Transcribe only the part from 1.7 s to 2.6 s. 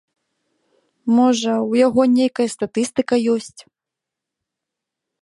яго нейкая